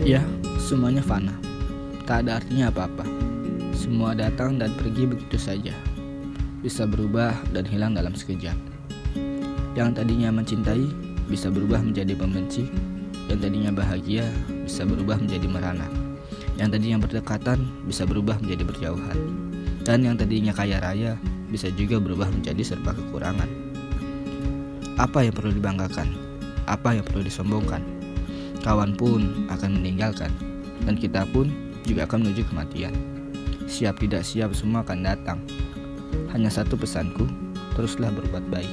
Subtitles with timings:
[0.00, 0.24] Ya,
[0.56, 1.36] semuanya fana.
[2.08, 3.04] Tak ada artinya apa-apa.
[3.76, 5.76] Semua datang dan pergi begitu saja.
[6.64, 8.56] Bisa berubah dan hilang dalam sekejap.
[9.76, 10.88] Yang tadinya mencintai
[11.28, 12.72] bisa berubah menjadi pembenci.
[13.28, 14.24] Yang tadinya bahagia
[14.64, 15.84] bisa berubah menjadi merana.
[16.56, 19.18] Yang tadinya berdekatan bisa berubah menjadi berjauhan.
[19.84, 21.20] Dan yang tadinya kaya raya
[21.52, 23.48] bisa juga berubah menjadi serba kekurangan.
[24.96, 26.08] Apa yang perlu dibanggakan?
[26.64, 28.00] Apa yang perlu disombongkan?
[28.60, 30.28] Kawan pun akan meninggalkan,
[30.84, 31.48] dan kita pun
[31.88, 32.92] juga akan menuju kematian.
[33.64, 35.38] Siap tidak siap semua akan datang.
[36.36, 37.24] Hanya satu pesanku,
[37.72, 38.72] teruslah berbuat baik.